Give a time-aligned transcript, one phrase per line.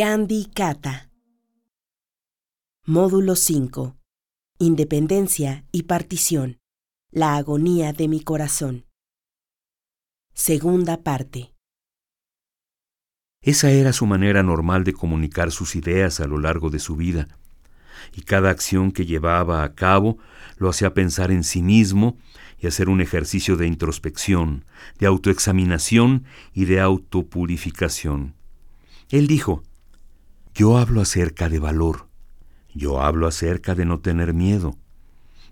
[0.00, 1.10] Gandhi Kata.
[2.86, 3.96] Módulo 5.
[4.60, 6.58] Independencia y partición.
[7.10, 8.86] La agonía de mi corazón.
[10.32, 11.52] Segunda parte.
[13.42, 17.36] Esa era su manera normal de comunicar sus ideas a lo largo de su vida,
[18.14, 20.18] y cada acción que llevaba a cabo
[20.58, 22.16] lo hacía pensar en sí mismo
[22.60, 24.64] y hacer un ejercicio de introspección,
[25.00, 26.22] de autoexaminación
[26.54, 28.36] y de autopurificación.
[29.10, 29.64] Él dijo,
[30.58, 32.08] yo hablo acerca de valor,
[32.74, 34.76] yo hablo acerca de no tener miedo,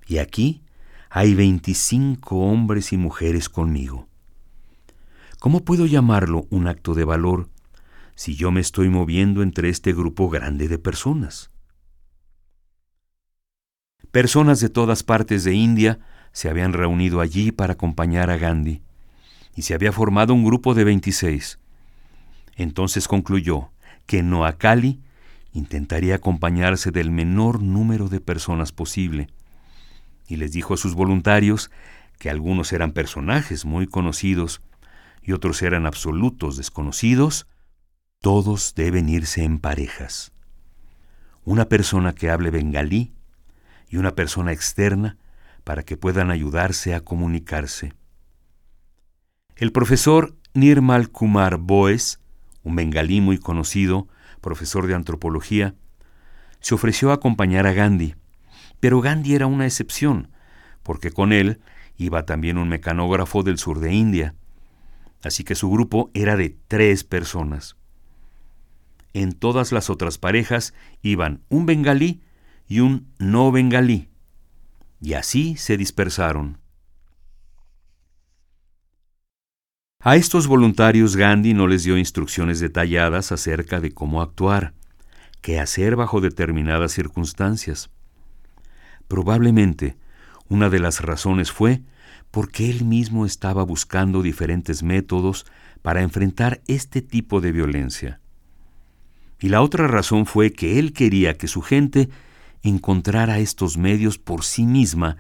[0.08, 0.62] y aquí
[1.10, 4.08] hay 25 hombres y mujeres conmigo.
[5.38, 7.48] ¿Cómo puedo llamarlo un acto de valor
[8.16, 11.52] si yo me estoy moviendo entre este grupo grande de personas?
[14.10, 16.00] Personas de todas partes de India
[16.32, 18.82] se habían reunido allí para acompañar a Gandhi,
[19.54, 21.60] y se había formado un grupo de 26.
[22.56, 23.70] Entonces concluyó
[24.06, 25.00] que Noakali
[25.52, 29.28] intentaría acompañarse del menor número de personas posible,
[30.28, 31.70] y les dijo a sus voluntarios
[32.18, 34.60] que algunos eran personajes muy conocidos
[35.22, 37.46] y otros eran absolutos desconocidos,
[38.20, 40.32] todos deben irse en parejas.
[41.44, 43.12] Una persona que hable bengalí
[43.88, 45.16] y una persona externa
[45.64, 47.92] para que puedan ayudarse a comunicarse.
[49.56, 52.20] El profesor Nirmal Kumar Boes,
[52.66, 54.08] un bengalí muy conocido,
[54.40, 55.76] profesor de antropología,
[56.58, 58.16] se ofreció a acompañar a Gandhi,
[58.80, 60.32] pero Gandhi era una excepción,
[60.82, 61.60] porque con él
[61.96, 64.34] iba también un mecanógrafo del sur de India,
[65.22, 67.76] así que su grupo era de tres personas.
[69.12, 72.20] En todas las otras parejas iban un bengalí
[72.66, 74.08] y un no bengalí,
[75.00, 76.58] y así se dispersaron.
[80.08, 84.72] A estos voluntarios Gandhi no les dio instrucciones detalladas acerca de cómo actuar,
[85.40, 87.90] qué hacer bajo determinadas circunstancias.
[89.08, 89.96] Probablemente
[90.48, 91.82] una de las razones fue
[92.30, 95.44] porque él mismo estaba buscando diferentes métodos
[95.82, 98.20] para enfrentar este tipo de violencia.
[99.40, 102.10] Y la otra razón fue que él quería que su gente
[102.62, 105.16] encontrara estos medios por sí misma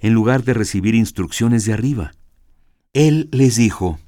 [0.00, 2.12] en lugar de recibir instrucciones de arriba.
[2.94, 3.98] Él les dijo,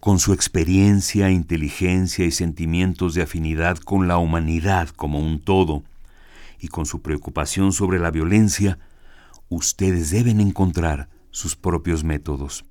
[0.00, 5.82] con su experiencia, inteligencia y sentimientos de afinidad con la humanidad como un todo,
[6.60, 8.78] y con su preocupación sobre la violencia,
[9.48, 12.64] ustedes deben encontrar sus propios métodos.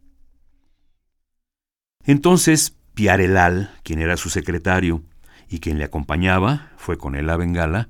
[2.06, 5.04] Entonces, Piarelal, quien era su secretario
[5.50, 7.90] y quien le acompañaba, fue con él a Bengala,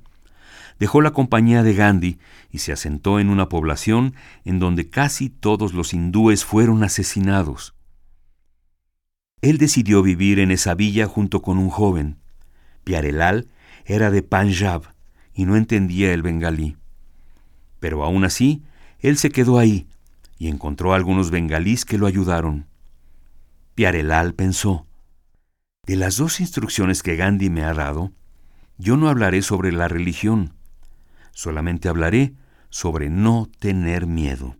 [0.78, 2.18] dejó la compañía de Gandhi
[2.50, 7.74] y se asentó en una población en donde casi todos los hindúes fueron asesinados.
[9.40, 12.18] Él decidió vivir en esa villa junto con un joven.
[12.84, 13.48] Piarelal
[13.84, 14.94] era de Punjab
[15.32, 16.76] y no entendía el bengalí.
[17.78, 18.62] Pero aún así,
[18.98, 19.86] él se quedó ahí
[20.38, 22.66] y encontró algunos bengalíes que lo ayudaron.
[23.74, 24.86] Piarelal pensó,
[25.86, 28.12] de las dos instrucciones que Gandhi me ha dado,
[28.76, 30.54] yo no hablaré sobre la religión,
[31.32, 32.34] solamente hablaré
[32.68, 34.56] sobre no tener miedo.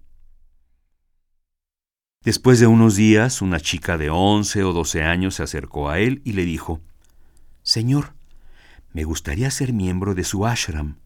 [2.24, 6.20] Después de unos días, una chica de once o doce años se acercó a él
[6.24, 6.80] y le dijo,
[7.62, 8.14] Señor,
[8.92, 10.96] me gustaría ser miembro de su ashram.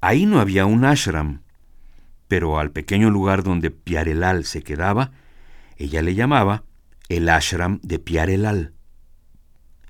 [0.00, 1.42] Ahí no había un ashram,
[2.26, 5.12] pero al pequeño lugar donde Piarelal se quedaba,
[5.76, 6.64] ella le llamaba
[7.08, 8.72] el ashram de Piarelal.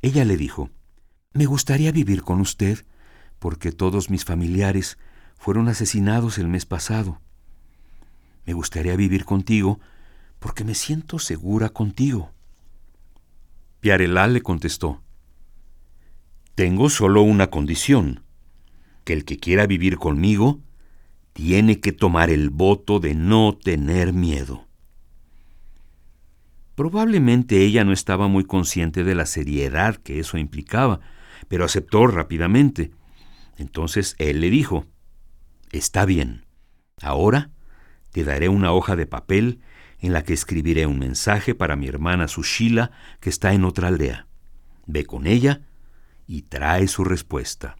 [0.02, 0.70] Ella le dijo,
[1.32, 2.84] Me gustaría vivir con usted
[3.38, 4.98] porque todos mis familiares
[5.36, 7.20] fueron asesinados el mes pasado.
[8.48, 9.78] Me gustaría vivir contigo
[10.38, 12.32] porque me siento segura contigo.
[13.80, 15.02] Piarelal le contestó,
[16.54, 18.24] Tengo solo una condición,
[19.04, 20.62] que el que quiera vivir conmigo
[21.34, 24.66] tiene que tomar el voto de no tener miedo.
[26.74, 31.00] Probablemente ella no estaba muy consciente de la seriedad que eso implicaba,
[31.48, 32.92] pero aceptó rápidamente.
[33.58, 34.86] Entonces él le dijo,
[35.70, 36.46] Está bien,
[37.02, 37.50] ahora
[38.12, 39.60] te daré una hoja de papel
[40.00, 42.90] en la que escribiré un mensaje para mi hermana Sushila,
[43.20, 44.26] que está en otra aldea.
[44.86, 45.62] Ve con ella
[46.26, 47.76] y trae su respuesta.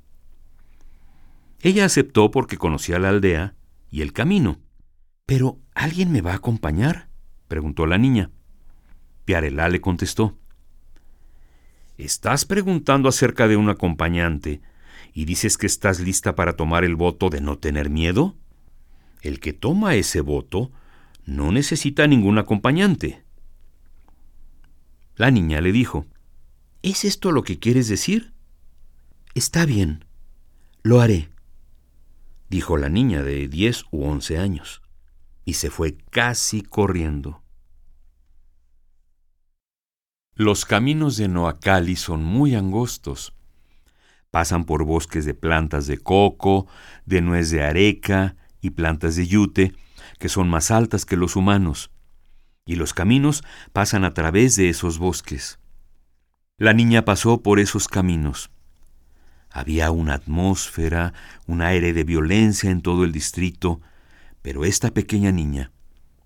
[1.61, 3.55] Ella aceptó porque conocía la aldea
[3.91, 4.61] y el camino.
[5.27, 7.09] ¿Pero alguien me va a acompañar?
[7.49, 8.31] preguntó la niña.
[9.25, 10.39] Piarelá le contestó.
[11.97, 14.61] Estás preguntando acerca de un acompañante
[15.13, 18.37] y dices que estás lista para tomar el voto de no tener miedo?
[19.21, 20.71] El que toma ese voto
[21.25, 23.23] no necesita ningún acompañante.
[25.17, 26.07] La niña le dijo,
[26.83, 28.33] ¿Es esto lo que quieres decir?
[29.35, 30.05] Está bien,
[30.83, 31.29] lo haré,
[32.49, 34.81] dijo la niña de diez u once años,
[35.45, 37.43] y se fue casi corriendo.
[40.35, 43.35] Los caminos de Noacali son muy angostos.
[44.31, 46.69] Pasan por bosques de plantas de coco,
[47.07, 49.75] de nuez de areca y plantas de yute,
[50.19, 51.91] que son más altas que los humanos,
[52.67, 55.59] y los caminos pasan a través de esos bosques.
[56.59, 58.51] La niña pasó por esos caminos.
[59.51, 61.15] Había una atmósfera,
[61.47, 63.81] un aire de violencia en todo el distrito,
[64.43, 65.73] pero esta pequeña niña,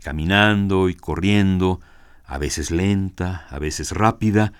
[0.02, 1.81] caminando y corriendo,
[2.25, 4.52] a veces lenta, a veces rápida,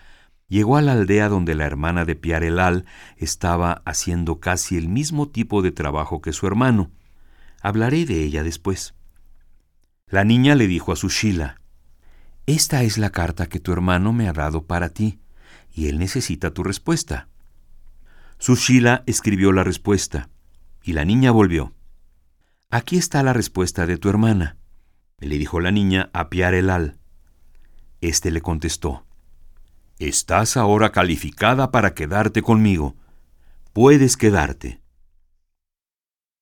[0.49, 2.85] llegó a la aldea donde la hermana de Piarelal
[3.17, 6.91] estaba haciendo casi el mismo tipo de trabajo que su hermano.
[7.63, 8.95] Hablaré de ella después.
[10.09, 11.61] La niña le dijo a su Sheila,
[12.47, 15.21] Esta es la carta que tu hermano me ha dado para ti,
[15.73, 17.29] y él necesita tu respuesta.
[18.39, 20.29] Su Sheila escribió la respuesta,
[20.83, 21.73] y la niña volvió.
[22.69, 24.57] Aquí está la respuesta de tu hermana,
[25.19, 26.99] le dijo la niña a Piarelal.
[28.01, 29.07] Este le contestó,
[30.01, 32.97] Estás ahora calificada para quedarte conmigo.
[33.73, 34.82] Puedes quedarte.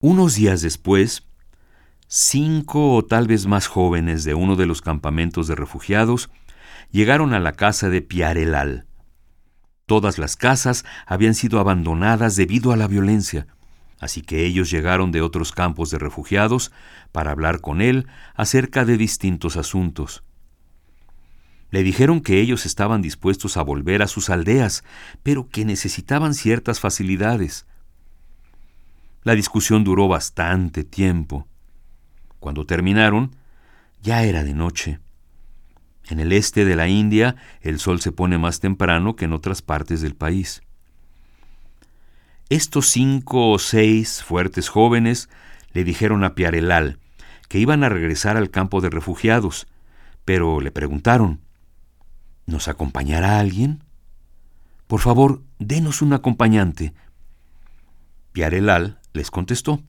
[0.02, 1.25] Unos días después,
[2.08, 6.31] cinco o tal vez más jóvenes de uno de los campamentos de refugiados
[6.91, 8.87] llegaron a la casa de Piarelal.
[9.85, 13.47] Todas las casas habían sido abandonadas debido a la violencia,
[13.99, 16.73] así que ellos llegaron de otros campos de refugiados
[17.12, 20.25] para hablar con él acerca de distintos asuntos.
[21.69, 24.82] Le dijeron que ellos estaban dispuestos a volver a sus aldeas,
[25.23, 27.67] pero que necesitaban ciertas facilidades.
[29.22, 31.46] La discusión duró bastante tiempo.
[32.38, 33.37] Cuando terminaron,
[34.02, 34.99] ya era de noche.
[36.08, 39.62] En el este de la India el sol se pone más temprano que en otras
[39.62, 40.62] partes del país.
[42.49, 45.28] Estos cinco o seis fuertes jóvenes
[45.73, 46.99] le dijeron a Piarelal
[47.49, 49.66] que iban a regresar al campo de refugiados,
[50.25, 51.40] pero le preguntaron,
[52.46, 53.84] ¿Nos acompañará alguien?
[54.87, 56.94] Por favor, denos un acompañante.
[58.32, 59.82] Piarelal les contestó.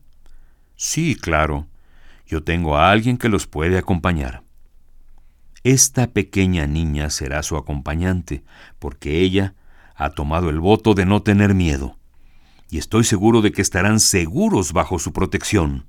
[0.75, 1.67] Sí, claro.
[2.25, 4.43] Yo tengo a alguien que los puede acompañar.
[5.63, 8.43] Esta pequeña niña será su acompañante,
[8.79, 9.53] porque ella
[9.95, 11.97] ha tomado el voto de no tener miedo,
[12.71, 15.85] y estoy seguro de que estarán seguros bajo su protección.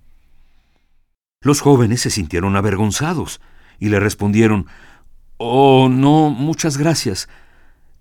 [1.40, 3.40] Los jóvenes se sintieron avergonzados
[3.78, 4.66] y le respondieron
[5.38, 7.28] Oh, no, muchas gracias.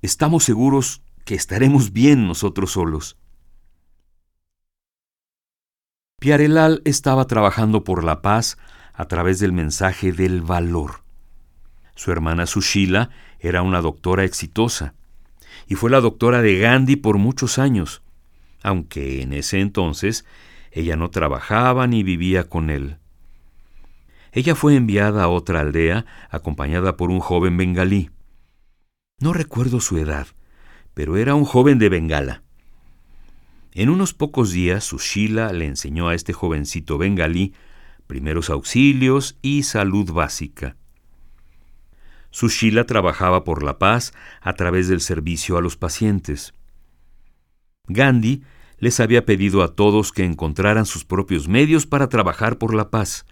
[0.01, 3.17] Estamos seguros que estaremos bien nosotros solos.
[6.21, 8.59] Piarelal estaba trabajando por la paz
[8.93, 11.01] a través del mensaje del valor.
[11.95, 13.09] Su hermana Sushila
[13.39, 14.93] era una doctora exitosa
[15.65, 18.03] y fue la doctora de Gandhi por muchos años,
[18.61, 20.23] aunque en ese entonces
[20.71, 22.97] ella no trabajaba ni vivía con él.
[24.31, 28.11] Ella fue enviada a otra aldea acompañada por un joven bengalí.
[29.19, 30.27] No recuerdo su edad,
[30.93, 32.43] pero era un joven de Bengala.
[33.73, 37.53] En unos pocos días, Sushila le enseñó a este jovencito bengalí
[38.05, 40.75] primeros auxilios y salud básica.
[42.29, 46.53] Sushila trabajaba por la paz a través del servicio a los pacientes.
[47.87, 48.43] Gandhi
[48.79, 53.25] les había pedido a todos que encontraran sus propios medios para trabajar por la paz.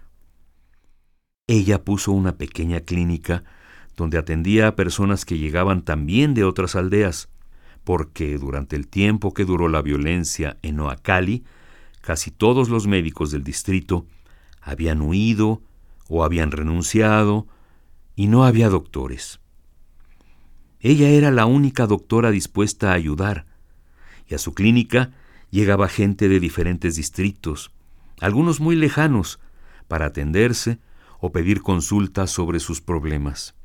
[1.46, 3.44] Ella puso una pequeña clínica
[3.96, 7.28] donde atendía a personas que llegaban también de otras aldeas,
[7.90, 11.42] porque durante el tiempo que duró la violencia en Oacali,
[12.00, 14.06] casi todos los médicos del distrito
[14.62, 15.60] habían huido
[16.08, 17.48] o habían renunciado
[18.14, 19.40] y no había doctores.
[20.78, 23.46] Ella era la única doctora dispuesta a ayudar,
[24.28, 25.10] y a su clínica
[25.50, 27.72] llegaba gente de diferentes distritos,
[28.20, 29.40] algunos muy lejanos,
[29.88, 30.78] para atenderse
[31.18, 33.56] o pedir consultas sobre sus problemas.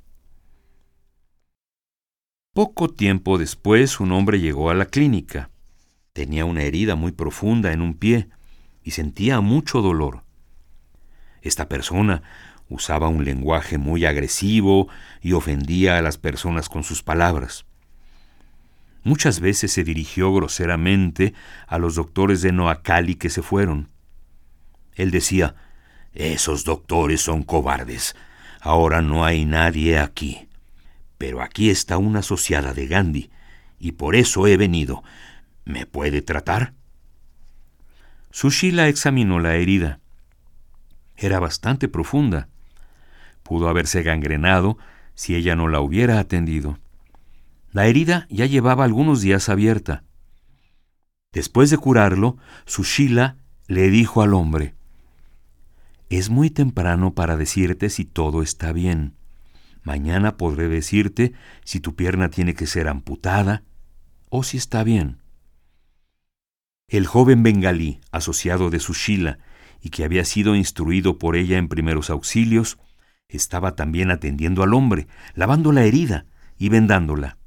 [2.55, 5.49] Poco tiempo después un hombre llegó a la clínica.
[6.13, 8.29] Tenía una herida muy profunda en un pie
[8.81, 10.23] y sentía mucho dolor.
[11.41, 12.23] Esta persona
[12.69, 14.87] usaba un lenguaje muy agresivo
[15.21, 17.65] y ofendía a las personas con sus palabras.
[19.03, 21.33] Muchas veces se dirigió groseramente
[21.67, 23.89] a los doctores de Noacali que se fueron.
[24.93, 25.55] Él decía,
[26.13, 28.15] esos doctores son cobardes.
[28.61, 30.47] Ahora no hay nadie aquí.
[31.17, 33.29] Pero aquí está una asociada de Gandhi,
[33.79, 35.03] y por eso he venido.
[35.63, 36.73] ¿Me puede tratar?
[38.31, 39.99] Sushila examinó la herida.
[41.15, 42.49] Era bastante profunda.
[43.43, 44.77] Pudo haberse gangrenado
[45.13, 46.77] si ella no la hubiera atendido.
[47.71, 50.03] La herida ya llevaba algunos días abierta.
[51.31, 54.73] Después de curarlo, Sushila le dijo al hombre,
[56.09, 59.13] Es muy temprano para decirte si todo está bien.
[59.85, 63.63] Mañana podré decirte si tu pierna tiene que ser amputada
[64.29, 65.21] o si está bien.
[66.87, 69.39] El joven bengalí, asociado de Sushila,
[69.81, 72.79] y que había sido instruido por ella en primeros auxilios,
[73.29, 76.25] estaba también atendiendo al hombre, lavando la herida
[76.57, 77.37] y vendándola.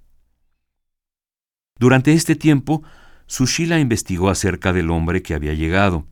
[1.76, 2.84] Durante este tiempo,
[3.26, 6.06] Sushila investigó acerca del hombre que había llegado,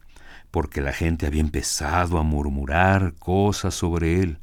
[0.50, 4.40] porque la gente había empezado a murmurar cosas sobre él.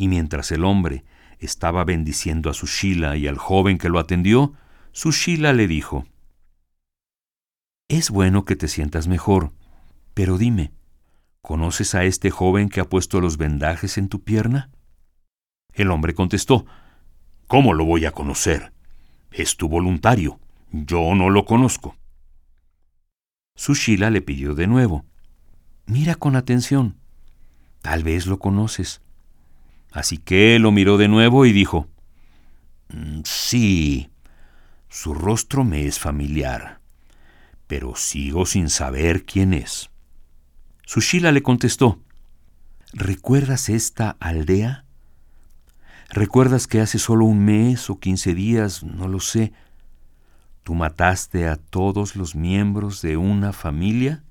[0.00, 1.04] Y mientras el hombre
[1.40, 4.54] estaba bendiciendo a Sushila y al joven que lo atendió,
[4.92, 6.06] Sushila le dijo,
[7.86, 9.52] Es bueno que te sientas mejor,
[10.14, 10.72] pero dime,
[11.42, 14.70] ¿conoces a este joven que ha puesto los vendajes en tu pierna?
[15.74, 16.64] El hombre contestó,
[17.46, 18.72] ¿Cómo lo voy a conocer?
[19.30, 20.40] Es tu voluntario.
[20.72, 21.94] Yo no lo conozco.
[23.54, 25.04] Sushila le pidió de nuevo,
[25.84, 26.96] Mira con atención.
[27.82, 29.02] Tal vez lo conoces.
[29.92, 31.88] Así que lo miró de nuevo y dijo,
[32.88, 34.10] mm, Sí,
[34.88, 36.80] su rostro me es familiar,
[37.66, 39.90] pero sigo sin saber quién es.
[40.84, 42.00] Sushila le contestó,
[42.92, 44.84] ¿Recuerdas esta aldea?
[46.08, 49.52] ¿Recuerdas que hace solo un mes o quince días, no lo sé,
[50.64, 54.24] tú mataste a todos los miembros de una familia?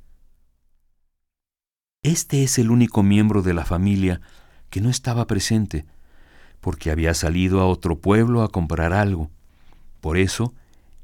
[2.03, 4.19] Este es el único miembro de la familia
[4.69, 5.85] que no estaba presente,
[6.61, 9.31] porque había salido a otro pueblo a comprar algo.
[10.01, 10.53] Por eso,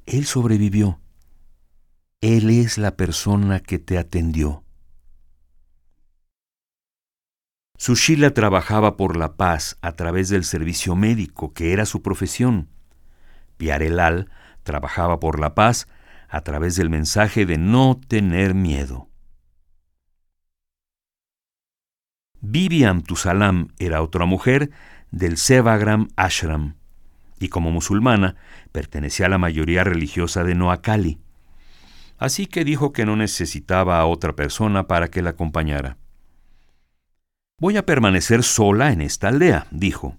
[0.06, 1.00] él sobrevivió.
[2.22, 4.64] Él es la persona que te atendió.
[7.78, 12.70] Sushila trabajaba por la paz a través del servicio médico, que era su profesión.
[13.58, 14.30] Piarelal
[14.64, 15.88] trabajaba por la paz
[16.30, 19.10] a través del mensaje de no tener miedo.
[22.48, 24.70] Bibi Amtusalam era otra mujer
[25.10, 26.76] del Sevagram Ashram
[27.40, 28.36] y como musulmana
[28.72, 31.18] pertenecía a la mayoría religiosa de Noakali.
[32.20, 35.98] Así que dijo que no necesitaba a otra persona para que la acompañara.
[37.58, 40.16] Voy a permanecer sola en esta aldea, dijo.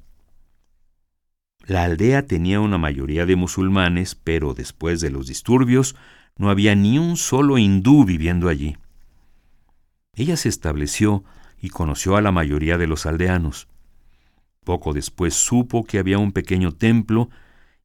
[1.65, 5.95] La aldea tenía una mayoría de musulmanes, pero después de los disturbios
[6.37, 8.77] no había ni un solo hindú viviendo allí.
[10.13, 11.23] Ella se estableció
[11.61, 13.69] y conoció a la mayoría de los aldeanos.
[14.65, 17.31] Poco después supo que había un pequeño templo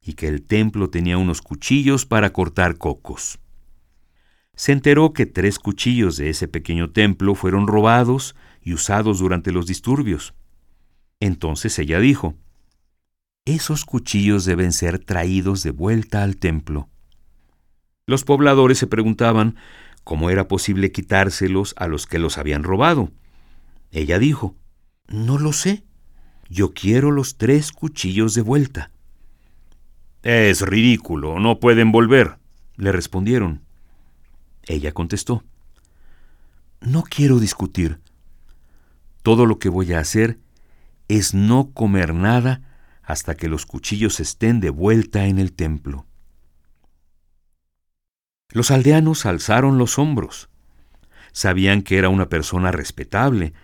[0.02, 3.38] y que el templo tenía unos cuchillos para cortar cocos.
[4.54, 9.66] Se enteró que tres cuchillos de ese pequeño templo fueron robados y usados durante los
[9.66, 10.34] disturbios.
[11.20, 12.34] Entonces ella dijo,
[13.44, 16.88] Esos cuchillos deben ser traídos de vuelta al templo.
[18.06, 19.56] Los pobladores se preguntaban
[20.04, 23.10] cómo era posible quitárselos a los que los habían robado.
[23.92, 24.56] Ella dijo,
[25.06, 25.84] No lo sé.
[26.48, 28.90] Yo quiero los tres cuchillos de vuelta.
[30.22, 32.38] Es ridículo, no pueden volver,
[32.76, 33.62] le respondieron.
[34.64, 35.44] Ella contestó,
[36.80, 38.00] No quiero discutir.
[39.22, 40.38] Todo lo que voy a hacer
[41.08, 42.62] es no comer nada
[43.02, 46.06] hasta que los cuchillos estén de vuelta en el templo.
[48.50, 50.48] Los aldeanos alzaron los hombros.
[51.32, 53.54] Sabían que era una persona respetable,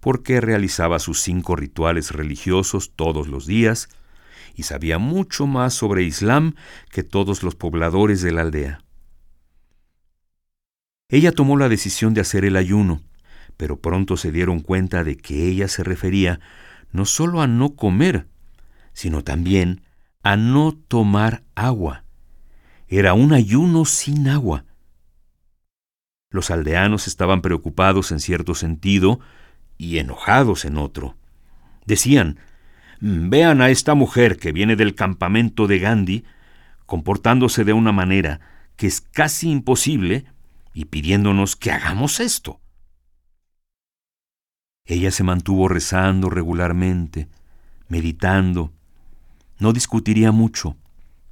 [0.00, 3.88] porque realizaba sus cinco rituales religiosos todos los días,
[4.54, 6.54] y sabía mucho más sobre Islam
[6.90, 8.80] que todos los pobladores de la aldea.
[11.08, 13.02] Ella tomó la decisión de hacer el ayuno,
[13.56, 16.40] pero pronto se dieron cuenta de que ella se refería
[16.90, 18.26] no solo a no comer,
[18.92, 19.82] sino también
[20.22, 22.04] a no tomar agua.
[22.88, 24.64] Era un ayuno sin agua.
[26.30, 29.20] Los aldeanos estaban preocupados en cierto sentido
[29.78, 31.16] y enojados en otro.
[31.84, 32.38] Decían,
[33.00, 36.24] vean a esta mujer que viene del campamento de Gandhi
[36.86, 38.40] comportándose de una manera
[38.76, 40.24] que es casi imposible
[40.72, 42.60] y pidiéndonos que hagamos esto.
[44.84, 47.28] Ella se mantuvo rezando regularmente,
[47.88, 48.72] meditando.
[49.58, 50.76] No discutiría mucho,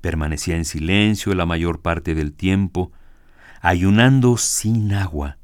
[0.00, 2.90] permanecía en silencio la mayor parte del tiempo,
[3.60, 5.38] ayunando sin agua.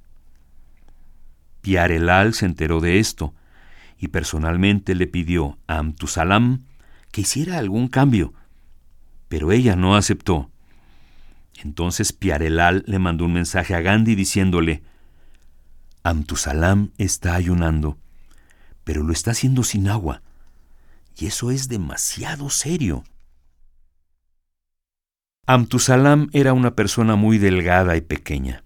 [1.61, 3.35] Piarelal se enteró de esto
[3.99, 6.65] y personalmente le pidió a Amtusalam
[7.13, 8.33] que hiciera algún cambio,
[9.29, 10.51] pero ella no aceptó.
[11.63, 14.83] Entonces Piarelal le mandó un mensaje a Gandhi diciéndole,
[16.03, 17.99] Amtusalam está ayunando,
[18.85, 20.23] pero lo está haciendo sin agua,
[21.19, 23.05] y eso es demasiado serio.
[25.47, 28.65] Amtusalam era una persona muy delgada y pequeña.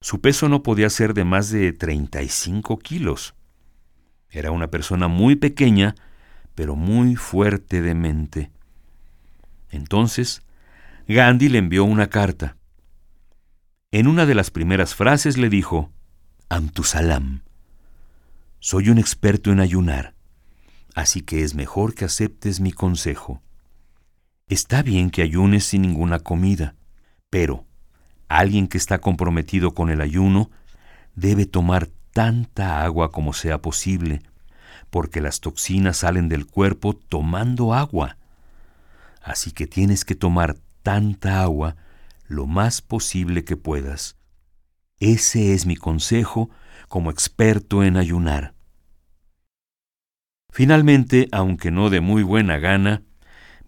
[0.00, 3.34] Su peso no podía ser de más de 35 kilos.
[4.30, 5.94] Era una persona muy pequeña,
[6.54, 8.50] pero muy fuerte de mente.
[9.70, 10.42] Entonces,
[11.08, 12.56] Gandhi le envió una carta.
[13.90, 15.90] En una de las primeras frases le dijo,
[16.48, 17.42] Amtusalam,
[18.60, 20.14] soy un experto en ayunar,
[20.94, 23.42] así que es mejor que aceptes mi consejo.
[24.48, 26.74] Está bien que ayunes sin ninguna comida,
[27.30, 27.67] pero
[28.28, 30.50] Alguien que está comprometido con el ayuno
[31.14, 34.22] debe tomar tanta agua como sea posible,
[34.90, 38.16] porque las toxinas salen del cuerpo tomando agua.
[39.22, 41.76] Así que tienes que tomar tanta agua
[42.26, 44.16] lo más posible que puedas.
[45.00, 46.50] Ese es mi consejo
[46.88, 48.54] como experto en ayunar.
[50.50, 53.02] Finalmente, aunque no de muy buena gana,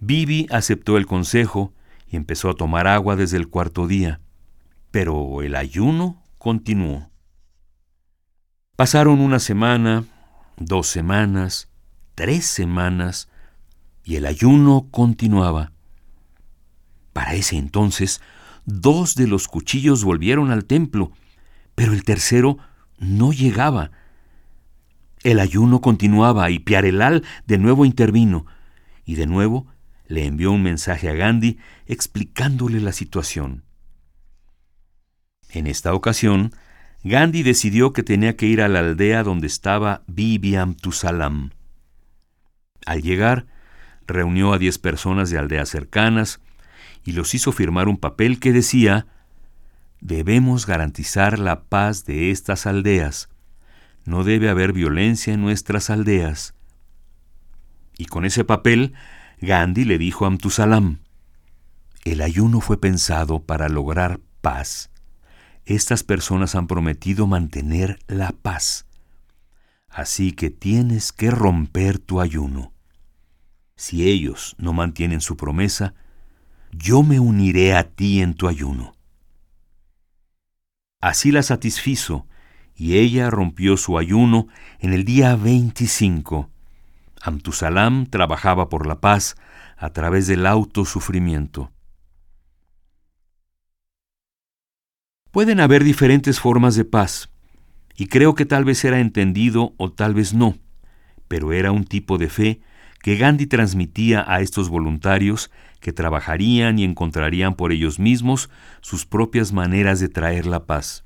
[0.00, 1.72] Bibi aceptó el consejo
[2.08, 4.20] y empezó a tomar agua desde el cuarto día.
[4.90, 7.10] Pero el ayuno continuó.
[8.76, 10.04] Pasaron una semana,
[10.56, 11.68] dos semanas,
[12.14, 13.28] tres semanas,
[14.04, 15.72] y el ayuno continuaba.
[17.12, 18.20] Para ese entonces,
[18.64, 21.12] dos de los cuchillos volvieron al templo,
[21.74, 22.58] pero el tercero
[22.98, 23.90] no llegaba.
[25.22, 28.46] El ayuno continuaba y Piarelal de nuevo intervino,
[29.04, 29.66] y de nuevo
[30.06, 33.62] le envió un mensaje a Gandhi explicándole la situación.
[35.52, 36.52] En esta ocasión,
[37.02, 41.50] Gandhi decidió que tenía que ir a la aldea donde estaba Bibiam Tusalam.
[42.86, 43.46] Al llegar,
[44.06, 46.40] reunió a diez personas de aldeas cercanas
[47.04, 49.06] y los hizo firmar un papel que decía
[50.00, 53.28] Debemos garantizar la paz de estas aldeas.
[54.04, 56.54] No debe haber violencia en nuestras aldeas.
[57.98, 58.94] Y con ese papel,
[59.42, 61.00] Gandhi le dijo a Amtusalam,
[62.04, 64.90] el ayuno fue pensado para lograr paz
[65.64, 68.86] estas personas han prometido mantener la paz.
[69.88, 72.72] Así que tienes que romper tu ayuno.
[73.76, 75.94] Si ellos no mantienen su promesa,
[76.72, 78.94] yo me uniré a ti en tu ayuno.
[81.00, 82.26] Así la satisfizo,
[82.76, 86.50] y ella rompió su ayuno en el día 25.
[87.20, 89.36] Amtusalam trabajaba por la paz
[89.76, 91.72] a través del autosufrimiento.
[95.30, 97.30] Pueden haber diferentes formas de paz,
[97.96, 100.58] y creo que tal vez era entendido o tal vez no,
[101.28, 102.60] pero era un tipo de fe
[103.00, 109.52] que Gandhi transmitía a estos voluntarios que trabajarían y encontrarían por ellos mismos sus propias
[109.52, 111.04] maneras de traer la paz.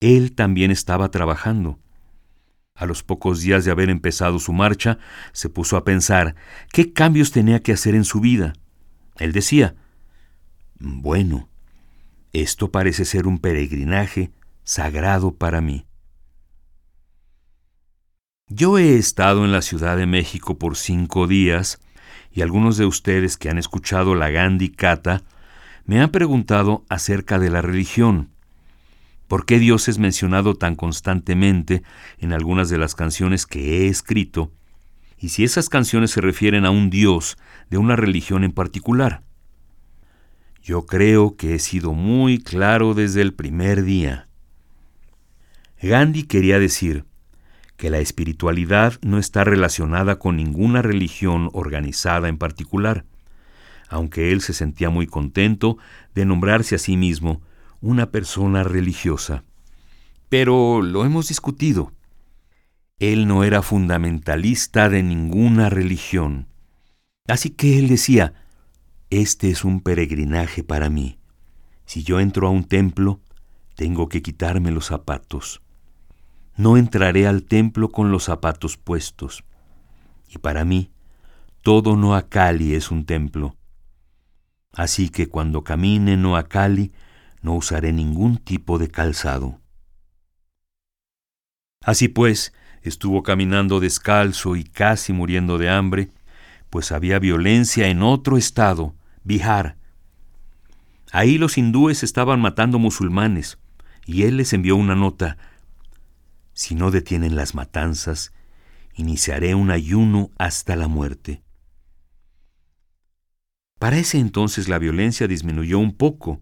[0.00, 1.78] Él también estaba trabajando.
[2.74, 4.98] A los pocos días de haber empezado su marcha,
[5.32, 6.34] se puso a pensar
[6.72, 8.54] qué cambios tenía que hacer en su vida.
[9.18, 9.76] Él decía,
[10.78, 11.48] bueno,
[12.32, 14.30] esto parece ser un peregrinaje
[14.64, 15.86] sagrado para mí.
[18.48, 21.80] Yo he estado en la Ciudad de México por cinco días
[22.32, 25.22] y algunos de ustedes que han escuchado la Gandhi Kata
[25.84, 28.30] me han preguntado acerca de la religión.
[29.26, 31.82] ¿Por qué Dios es mencionado tan constantemente
[32.18, 34.50] en algunas de las canciones que he escrito?
[35.18, 37.36] Y si esas canciones se refieren a un Dios
[37.68, 39.22] de una religión en particular.
[40.68, 44.28] Yo creo que he sido muy claro desde el primer día.
[45.80, 47.06] Gandhi quería decir
[47.78, 53.06] que la espiritualidad no está relacionada con ninguna religión organizada en particular,
[53.88, 55.78] aunque él se sentía muy contento
[56.14, 57.40] de nombrarse a sí mismo
[57.80, 59.44] una persona religiosa.
[60.28, 61.92] Pero lo hemos discutido.
[62.98, 66.46] Él no era fundamentalista de ninguna religión.
[67.26, 68.34] Así que él decía,
[69.10, 71.18] este es un peregrinaje para mí.
[71.86, 73.20] Si yo entro a un templo,
[73.74, 75.62] tengo que quitarme los zapatos.
[76.56, 79.44] No entraré al templo con los zapatos puestos.
[80.28, 80.90] Y para mí,
[81.62, 83.56] todo Noakali es un templo.
[84.72, 86.92] Así que cuando camine Noakali,
[87.40, 89.60] no usaré ningún tipo de calzado.
[91.80, 96.10] Así pues, estuvo caminando descalzo y casi muriendo de hambre,
[96.68, 98.94] pues había violencia en otro estado,
[99.28, 99.76] Bihar.
[101.12, 103.58] Ahí los hindúes estaban matando musulmanes,
[104.06, 105.36] y él les envió una nota.
[106.54, 108.32] Si no detienen las matanzas,
[108.94, 111.42] iniciaré un ayuno hasta la muerte.
[113.78, 116.40] Para ese entonces la violencia disminuyó un poco.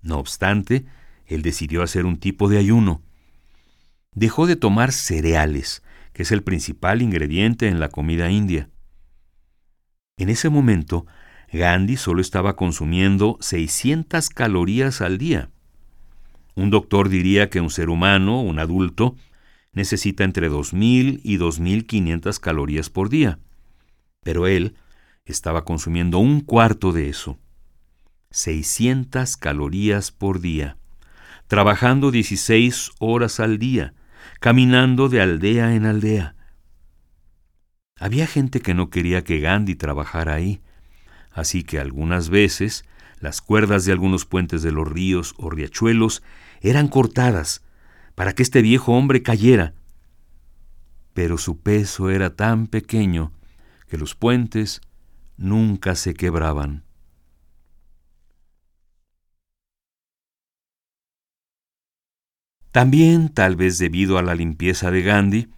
[0.00, 0.86] No obstante,
[1.26, 3.02] él decidió hacer un tipo de ayuno.
[4.14, 5.82] Dejó de tomar cereales,
[6.14, 8.70] que es el principal ingrediente en la comida india.
[10.16, 11.06] En ese momento,
[11.52, 15.50] Gandhi solo estaba consumiendo 600 calorías al día.
[16.54, 19.16] Un doctor diría que un ser humano, un adulto,
[19.72, 23.38] necesita entre 2.000 y 2.500 calorías por día.
[24.22, 24.76] Pero él
[25.24, 27.38] estaba consumiendo un cuarto de eso.
[28.30, 30.78] 600 calorías por día,
[31.48, 33.92] trabajando 16 horas al día,
[34.40, 36.34] caminando de aldea en aldea.
[37.98, 40.62] Había gente que no quería que Gandhi trabajara ahí,
[41.32, 42.84] así que algunas veces
[43.20, 46.22] las cuerdas de algunos puentes de los ríos o riachuelos
[46.60, 47.62] eran cortadas
[48.14, 49.74] para que este viejo hombre cayera.
[51.14, 53.32] Pero su peso era tan pequeño
[53.88, 54.80] que los puentes
[55.36, 56.84] nunca se quebraban.
[62.72, 65.48] También, tal vez debido a la limpieza de Gandhi,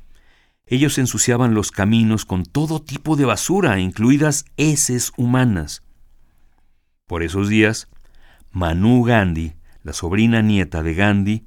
[0.66, 5.83] ellos ensuciaban los caminos con todo tipo de basura, incluidas heces humanas.
[7.07, 7.88] Por esos días,
[8.50, 11.44] Manu Gandhi, la sobrina nieta de Gandhi,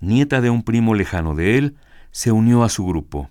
[0.00, 1.76] nieta de un primo lejano de él,
[2.10, 3.30] se unió a su grupo.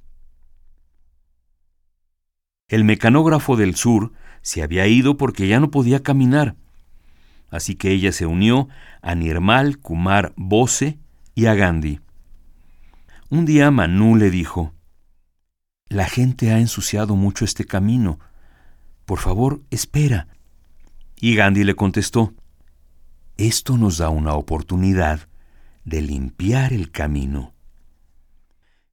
[2.69, 6.55] El mecanógrafo del sur se había ido porque ya no podía caminar,
[7.49, 8.69] así que ella se unió
[9.01, 10.99] a Nirmal Kumar Bose
[11.35, 11.99] y a Gandhi.
[13.29, 14.73] Un día Manu le dijo,
[15.89, 18.19] La gente ha ensuciado mucho este camino.
[19.05, 20.27] Por favor, espera.
[21.15, 22.33] Y Gandhi le contestó,
[23.37, 25.29] Esto nos da una oportunidad
[25.85, 27.53] de limpiar el camino.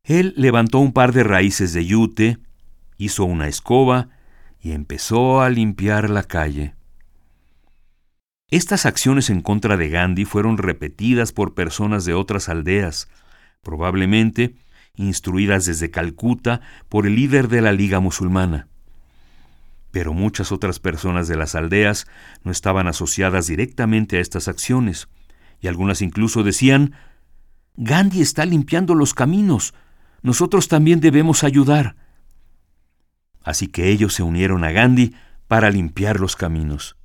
[0.04, 2.38] Él levantó un par de raíces de yute,
[2.96, 4.10] hizo una escoba
[4.60, 6.74] y empezó a limpiar la calle.
[8.50, 13.08] Estas acciones en contra de Gandhi fueron repetidas por personas de otras aldeas,
[13.62, 14.54] probablemente
[14.96, 18.68] instruidas desde Calcuta por el líder de la Liga Musulmana.
[19.90, 22.06] Pero muchas otras personas de las aldeas
[22.42, 25.08] no estaban asociadas directamente a estas acciones,
[25.60, 26.94] y algunas incluso decían,
[27.76, 29.74] Gandhi está limpiando los caminos,
[30.22, 31.96] nosotros también debemos ayudar.
[33.42, 35.14] Así que ellos se unieron a Gandhi
[35.48, 36.96] para limpiar los caminos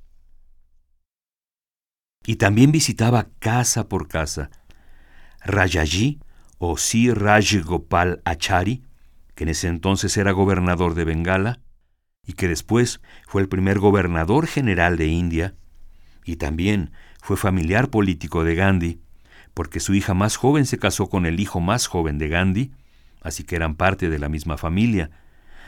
[2.24, 4.50] y también visitaba casa por casa.
[5.44, 6.20] Rajaji,
[6.62, 8.84] o Sir Raj Gopal Achari,
[9.34, 11.60] que en ese entonces era gobernador de Bengala,
[12.26, 15.54] y que después fue el primer gobernador general de India,
[16.22, 16.92] y también
[17.22, 19.00] fue familiar político de Gandhi,
[19.54, 22.72] porque su hija más joven se casó con el hijo más joven de Gandhi,
[23.22, 25.10] así que eran parte de la misma familia,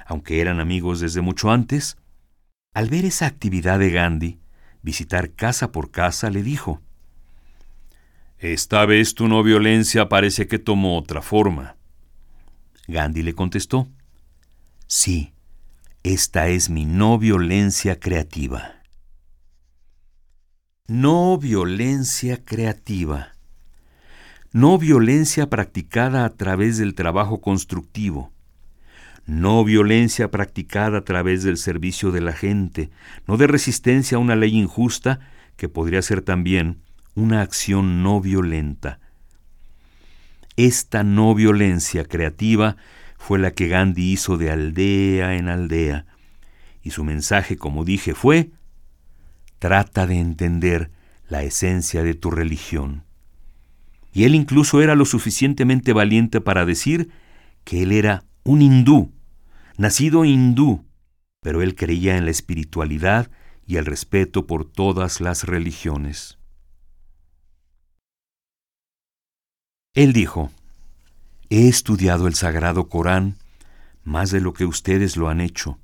[0.07, 1.97] aunque eran amigos desde mucho antes.
[2.75, 4.41] Al ver esa actividad de Gandhi,
[4.83, 6.83] visitar casa por casa, le dijo,
[8.43, 11.77] Esta vez tu no violencia parece que tomó otra forma.
[12.89, 13.89] Gandhi le contestó,
[14.89, 15.33] Sí,
[16.03, 18.83] esta es mi no violencia creativa.
[20.89, 23.29] No violencia creativa.
[24.51, 28.33] No violencia practicada a través del trabajo constructivo
[29.25, 32.91] no violencia practicada a través del servicio de la gente,
[33.29, 35.21] no de resistencia a una ley injusta
[35.57, 36.83] que podría ser también
[37.15, 39.01] una acción no violenta.
[40.57, 42.77] Esta no violencia creativa
[43.19, 46.07] fue la que Gandhi hizo de aldea en aldea,
[46.83, 48.51] y su mensaje, como dije, fue,
[49.59, 50.91] trata de entender
[51.29, 53.05] la esencia de tu religión.
[54.13, 57.11] Y él incluso era lo suficientemente valiente para decir
[57.65, 59.13] que él era un hindú,
[59.79, 60.85] nacido hindú,
[61.41, 63.31] pero él creía en la espiritualidad
[63.67, 66.39] y el respeto por todas las religiones.
[69.95, 70.51] Él dijo,
[71.51, 73.37] He estudiado el sagrado Corán
[74.05, 75.79] más de lo que ustedes lo han hecho.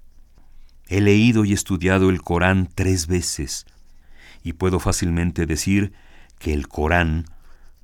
[0.87, 3.66] He leído y estudiado el Corán tres veces,
[4.42, 5.92] y puedo fácilmente decir
[6.38, 7.27] que el Corán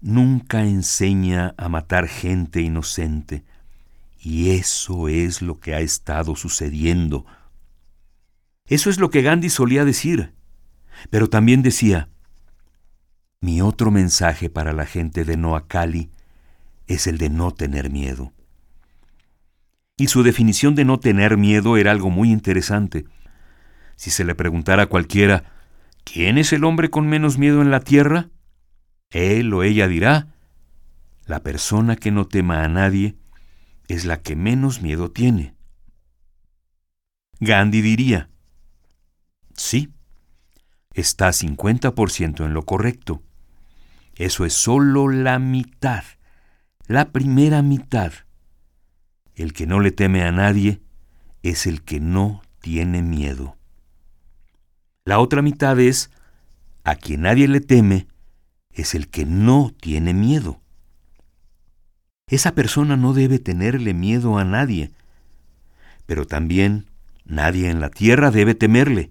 [0.01, 3.45] nunca enseña a matar gente inocente,
[4.19, 7.27] y eso es lo que ha estado sucediendo.
[8.67, 10.33] Eso es lo que Gandhi solía decir.
[11.11, 12.09] Pero también decía,
[13.43, 16.14] mi otro mensaje para la gente de Noakali
[16.87, 18.33] es el de no tener miedo.
[19.97, 23.05] Y su definición de no tener miedo era algo muy interesante.
[23.97, 25.53] Si se le preguntara a cualquiera,
[26.05, 28.29] ¿quién es el hombre con menos miedo en la tierra?
[29.11, 30.35] Él o ella dirá,
[31.27, 33.17] la persona que no tema a nadie
[33.89, 35.55] es la que menos miedo tiene.
[37.41, 38.31] Gandhi diría,
[39.57, 39.93] sí,
[40.93, 43.23] está 50% en lo correcto.
[44.17, 46.05] Eso es solo la mitad,
[46.87, 48.13] la primera mitad.
[49.35, 50.81] El que no le teme a nadie
[51.43, 53.57] es el que no tiene miedo.
[55.05, 56.11] La otra mitad es,
[56.85, 58.07] a quien nadie le teme,
[58.71, 60.61] es el que no tiene miedo.
[62.27, 64.93] Esa persona no debe tenerle miedo a nadie,
[66.07, 66.87] pero también
[67.25, 69.11] nadie en la tierra debe temerle.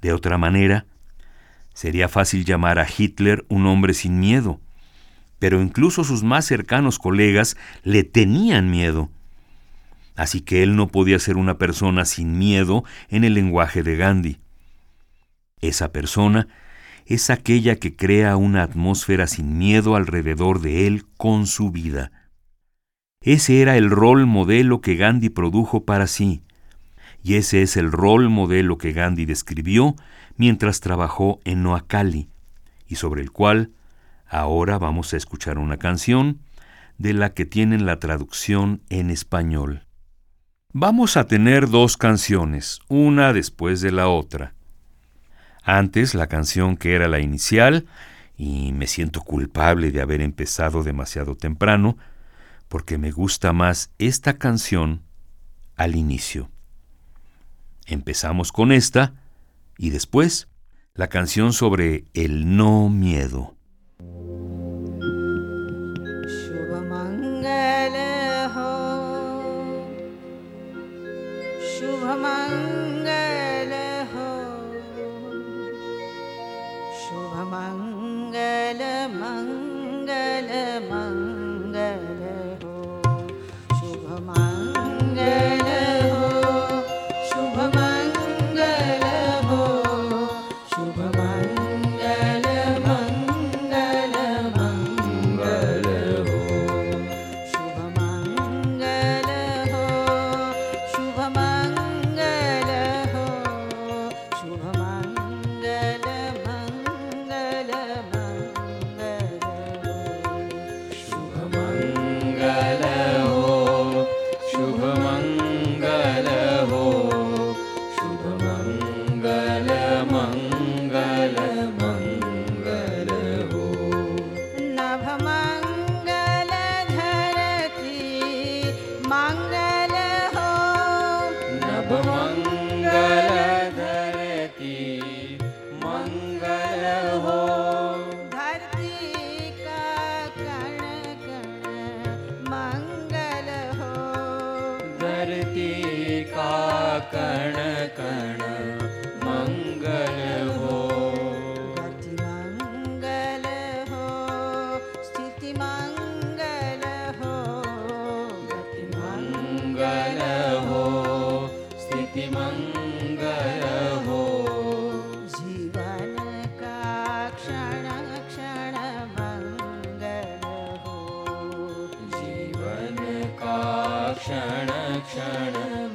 [0.00, 0.86] De otra manera,
[1.72, 4.60] sería fácil llamar a Hitler un hombre sin miedo,
[5.38, 9.10] pero incluso sus más cercanos colegas le tenían miedo.
[10.16, 14.38] Así que él no podía ser una persona sin miedo en el lenguaje de Gandhi.
[15.60, 16.48] Esa persona
[17.06, 22.12] es aquella que crea una atmósfera sin miedo alrededor de él con su vida.
[23.20, 26.42] Ese era el rol modelo que Gandhi produjo para sí,
[27.22, 29.96] y ese es el rol modelo que Gandhi describió
[30.36, 32.28] mientras trabajó en Noakali,
[32.86, 33.70] y sobre el cual
[34.26, 36.40] ahora vamos a escuchar una canción
[36.98, 39.86] de la que tienen la traducción en español.
[40.72, 44.54] Vamos a tener dos canciones, una después de la otra.
[45.62, 47.86] Antes la canción que era la inicial,
[48.36, 51.96] y me siento culpable de haber empezado demasiado temprano,
[52.68, 55.02] porque me gusta más esta canción
[55.76, 56.50] al inicio.
[57.86, 59.14] Empezamos con esta
[59.78, 60.48] y después
[60.94, 63.56] la canción sobre el no miedo.
[71.84, 73.72] शुभमङ्गल
[74.12, 74.28] हो
[77.00, 78.80] शुभमङ्गल
[79.20, 81.23] मङ्गल मङ्गलमङ्ग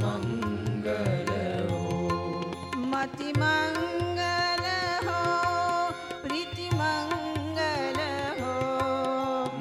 [0.02, 1.80] मङ्गलो
[2.92, 4.66] मति मङ्गल
[5.08, 5.22] हो
[6.24, 8.00] प्रीति मङ्गल
[8.42, 8.54] हो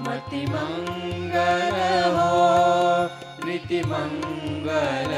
[0.09, 0.89] मतिमग
[3.41, 5.13] प्रीतिमङ्गल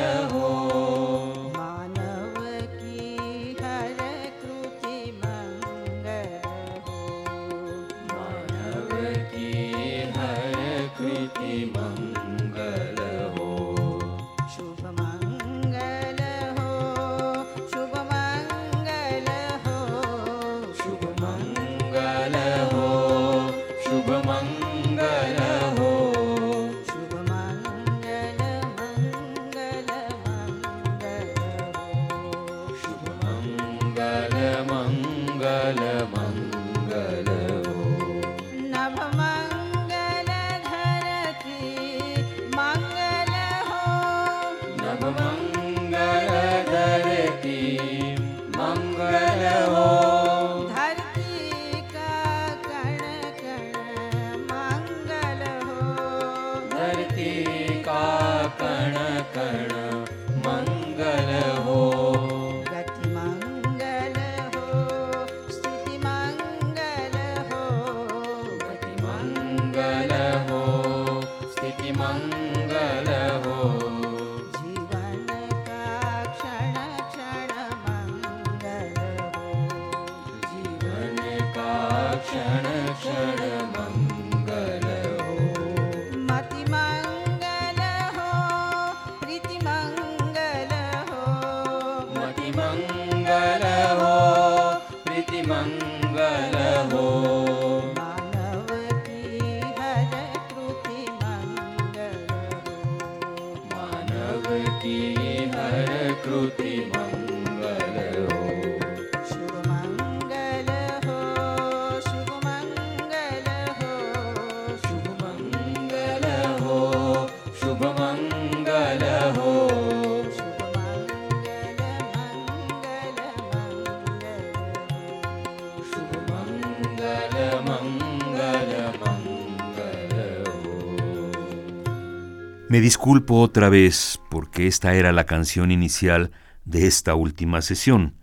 [132.71, 136.31] Me disculpo otra vez porque esta era la canción inicial
[136.65, 138.15] de esta última sesión.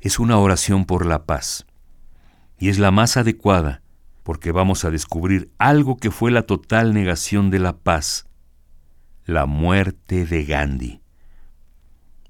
[0.00, 1.64] Es una oración por la paz
[2.58, 3.80] y es la más adecuada
[4.24, 8.26] porque vamos a descubrir algo que fue la total negación de la paz,
[9.24, 11.00] la muerte de Gandhi.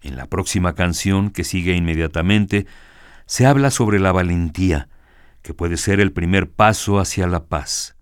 [0.03, 2.67] En la próxima canción, que sigue inmediatamente,
[3.25, 4.91] se habla sobre la valentía,
[5.41, 7.97] que puede ser el primer paso hacia la paz.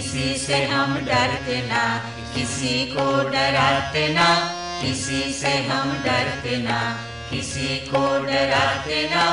[0.00, 4.34] किसी से हम डरते ना, किसी को डराते ना,
[4.82, 6.96] किसी से हम डरते ना,
[7.30, 9.24] किसी को डराते ना।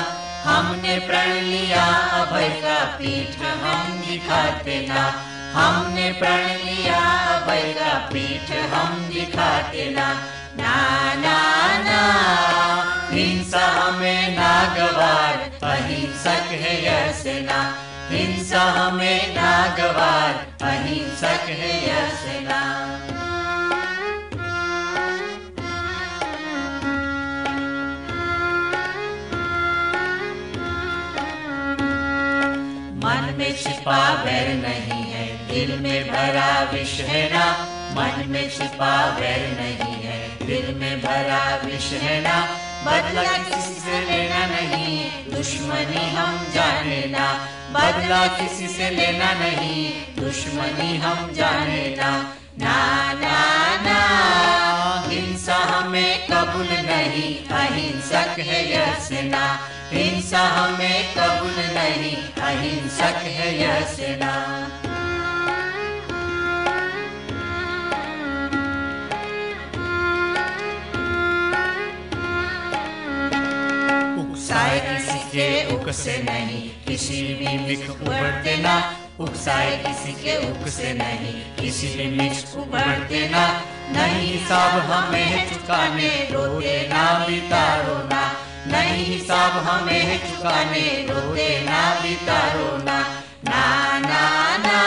[0.44, 7.00] हमने प्रण लिया अभय का पीठ, हम दिखाते ना। हमने प्रण लिया
[7.36, 10.14] अभय का पीठ, हम दिखाते ना।
[10.58, 11.40] ना ना
[11.78, 12.02] ना,
[13.12, 22.60] हिंसा हमें नागवार, अहिंसक है यह सेना। हिंसा हमें नागवार, अहिंसक है सेना।
[33.04, 37.46] मन में छिपा वैर नहीं है, दिल में भरा विष है ना।
[37.92, 42.38] मन में छिपा वैर नहीं है, दिल में भरा विष है ना।
[42.86, 47.28] बदला किसी से लेना नहीं, दुश्मनी हम जाने ना।
[47.72, 52.12] बदला किसी से लेना नहीं, दुश्मनी हम जाने ना।
[52.60, 53.40] ना ना
[53.82, 54.00] ना,
[55.10, 59.46] हिंसा हमें कबूल नहीं, अहिंसक है यह सेना।
[59.94, 64.34] हिंसा हमें कबूल नहीं, अहिंसक है यह सेना।
[75.38, 81.56] के उक से नहीं, किसी भी मिख उबरते ना। उकसाए किसी के उक से नहीं,
[81.56, 88.34] किसी भी मिख उबरते ना। नहीं हिसाब हमें चुकाने रोते ना, बितारो ना।
[88.68, 93.00] नहीं हिसाब हमें चुकाने रोते ना, बितारो ना।
[93.44, 94.80] ना ना ना।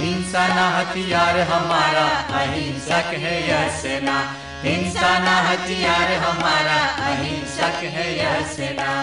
[0.00, 2.06] हिंसा ना, हथियार हमारा,
[2.40, 5.08] अहिंसक है यह सेना हिंसा
[5.48, 8.94] हथियार हमारा, अहिंसक है यह सेना।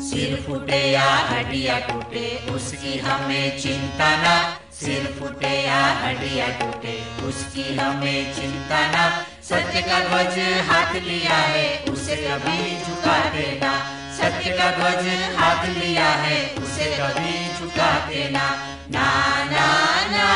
[0.00, 4.36] सिर फूटे या हड्डियाँ टूटे, उसकी हमें चिंता ना।
[4.72, 6.98] सिर फूटे या हड्डियाँ टूटे,
[7.28, 9.08] उसकी हमें चिंता ना।
[9.42, 13.99] सत्य का ध्वज हाथ लिया है, उसे कभी झुका देना।
[14.50, 18.46] का ध्वज हाथ लिया है, उसे कभी झुका देना
[18.90, 19.08] ना
[19.44, 19.66] ना
[20.10, 20.28] ना,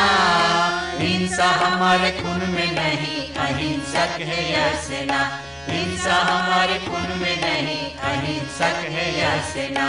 [0.99, 5.21] हिंसा हमारे खून में नहीं, अहिंसक है यह सेना।
[5.69, 9.87] हिंसा हमारे खून में नहीं, अहिंसक है यह सेना।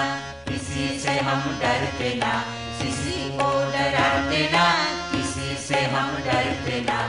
[0.47, 2.33] किसी से हम डरते ना,
[2.81, 4.65] किसी को डराते ना,
[5.11, 6.99] किसी से हम डरते ना।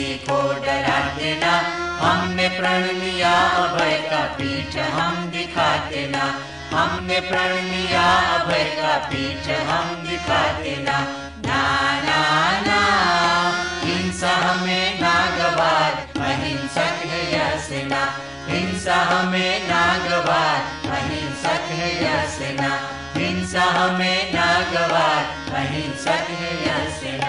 [0.00, 1.54] किसी को डराते ना
[2.00, 6.24] हमने प्रण लिया, अभय का पीठ हम दिखाते ना
[6.72, 8.04] हमने प्रण लिया,
[8.36, 10.98] अभय का पीठ हम दिखाते ना
[11.46, 11.60] ना
[12.06, 12.20] ना
[12.60, 12.80] ना,
[13.84, 15.92] हिंसा हमें नागवार,
[16.22, 18.02] अहिंसक है यह सेना।
[18.48, 22.72] हिंसा हमें नागवार, अहिंसक है यह सेना।
[23.16, 25.24] हिंसा हमें नागवार,
[25.54, 27.19] अहिंसक है यह सेना।